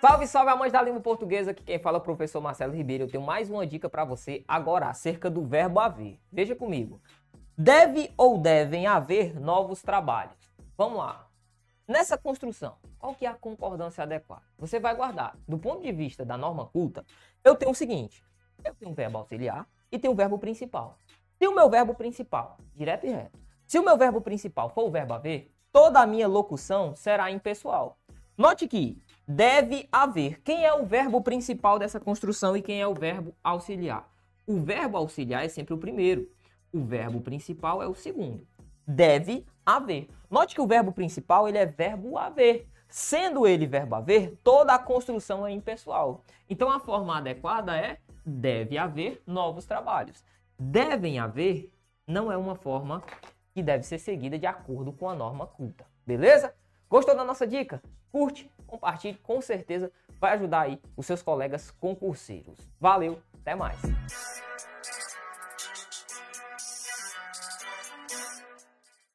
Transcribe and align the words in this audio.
Salve, 0.00 0.26
salve, 0.26 0.50
amantes 0.50 0.72
da 0.72 0.80
língua 0.80 1.02
portuguesa. 1.02 1.50
Aqui 1.50 1.62
quem 1.62 1.78
fala 1.78 1.98
é 1.98 2.00
o 2.00 2.02
professor 2.02 2.40
Marcelo 2.40 2.72
Ribeiro. 2.72 3.04
Eu 3.04 3.10
tenho 3.10 3.22
mais 3.22 3.50
uma 3.50 3.66
dica 3.66 3.86
para 3.86 4.02
você 4.02 4.42
agora 4.48 4.88
acerca 4.88 5.28
do 5.28 5.44
verbo 5.44 5.78
haver. 5.78 6.18
Veja 6.32 6.56
comigo. 6.56 7.02
Deve 7.54 8.10
ou 8.16 8.38
devem 8.38 8.86
haver 8.86 9.38
novos 9.38 9.82
trabalhos. 9.82 10.50
Vamos 10.74 10.96
lá. 10.96 11.28
Nessa 11.86 12.16
construção, 12.16 12.76
qual 12.98 13.14
que 13.14 13.26
é 13.26 13.28
a 13.28 13.34
concordância 13.34 14.02
adequada? 14.02 14.40
Você 14.56 14.80
vai 14.80 14.94
guardar. 14.94 15.36
Do 15.46 15.58
ponto 15.58 15.82
de 15.82 15.92
vista 15.92 16.24
da 16.24 16.38
norma 16.38 16.64
culta, 16.64 17.04
eu 17.44 17.54
tenho 17.54 17.72
o 17.72 17.74
seguinte. 17.74 18.24
Eu 18.64 18.74
tenho 18.74 18.92
um 18.92 18.94
verbo 18.94 19.18
auxiliar 19.18 19.68
e 19.92 19.98
tenho 19.98 20.14
um 20.14 20.16
verbo 20.16 20.38
principal. 20.38 20.96
Se 21.36 21.46
o 21.46 21.54
meu 21.54 21.68
verbo 21.68 21.94
principal, 21.94 22.56
direto 22.74 23.04
e 23.04 23.10
reto, 23.10 23.38
se 23.66 23.78
o 23.78 23.84
meu 23.84 23.98
verbo 23.98 24.22
principal 24.22 24.70
for 24.70 24.86
o 24.86 24.90
verbo 24.90 25.12
haver, 25.12 25.52
toda 25.70 26.00
a 26.00 26.06
minha 26.06 26.26
locução 26.26 26.96
será 26.96 27.30
impessoal. 27.30 27.98
Note 28.40 28.66
que 28.66 28.96
deve 29.28 29.86
haver. 29.92 30.40
Quem 30.40 30.64
é 30.64 30.72
o 30.72 30.86
verbo 30.86 31.20
principal 31.20 31.78
dessa 31.78 32.00
construção 32.00 32.56
e 32.56 32.62
quem 32.62 32.80
é 32.80 32.86
o 32.86 32.94
verbo 32.94 33.34
auxiliar? 33.44 34.10
O 34.46 34.58
verbo 34.58 34.96
auxiliar 34.96 35.44
é 35.44 35.48
sempre 35.50 35.74
o 35.74 35.76
primeiro. 35.76 36.26
O 36.72 36.82
verbo 36.82 37.20
principal 37.20 37.82
é 37.82 37.86
o 37.86 37.94
segundo. 37.94 38.48
Deve 38.86 39.44
haver. 39.64 40.08
Note 40.30 40.54
que 40.54 40.60
o 40.62 40.66
verbo 40.66 40.90
principal 40.90 41.46
ele 41.46 41.58
é 41.58 41.66
verbo 41.66 42.16
haver. 42.16 42.66
Sendo 42.88 43.46
ele 43.46 43.66
verbo 43.66 43.96
haver, 43.96 44.38
toda 44.42 44.72
a 44.72 44.78
construção 44.78 45.46
é 45.46 45.50
impessoal. 45.50 46.24
Então 46.48 46.70
a 46.70 46.80
forma 46.80 47.18
adequada 47.18 47.76
é 47.76 47.98
deve 48.24 48.78
haver 48.78 49.22
novos 49.26 49.66
trabalhos. 49.66 50.24
Devem 50.58 51.18
haver 51.18 51.70
não 52.06 52.32
é 52.32 52.38
uma 52.38 52.54
forma 52.54 53.02
que 53.52 53.62
deve 53.62 53.84
ser 53.84 53.98
seguida 53.98 54.38
de 54.38 54.46
acordo 54.46 54.94
com 54.94 55.10
a 55.10 55.14
norma 55.14 55.46
culta. 55.46 55.84
Beleza? 56.06 56.54
Gostou 56.90 57.14
da 57.14 57.24
nossa 57.24 57.46
dica? 57.46 57.80
Curte, 58.10 58.50
compartilhe, 58.66 59.16
com 59.22 59.40
certeza 59.40 59.92
vai 60.18 60.32
ajudar 60.32 60.62
aí 60.62 60.82
os 60.96 61.06
seus 61.06 61.22
colegas 61.22 61.70
concurseiros. 61.70 62.58
Valeu, 62.80 63.22
até 63.40 63.54
mais! 63.54 63.78